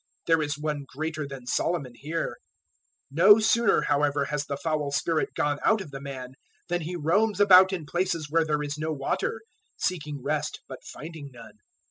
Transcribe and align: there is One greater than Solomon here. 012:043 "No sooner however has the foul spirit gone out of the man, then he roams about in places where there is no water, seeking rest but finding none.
there 0.25 0.41
is 0.41 0.57
One 0.57 0.83
greater 0.87 1.27
than 1.27 1.45
Solomon 1.45 1.93
here. 1.93 2.37
012:043 3.13 3.17
"No 3.17 3.39
sooner 3.39 3.81
however 3.81 4.25
has 4.25 4.47
the 4.47 4.57
foul 4.57 4.89
spirit 4.91 5.29
gone 5.35 5.59
out 5.63 5.79
of 5.79 5.91
the 5.91 6.01
man, 6.01 6.33
then 6.69 6.81
he 6.81 6.95
roams 6.95 7.39
about 7.39 7.71
in 7.71 7.85
places 7.85 8.27
where 8.27 8.43
there 8.43 8.63
is 8.63 8.79
no 8.79 8.91
water, 8.91 9.41
seeking 9.77 10.23
rest 10.23 10.61
but 10.67 10.83
finding 10.83 11.29
none. 11.31 11.59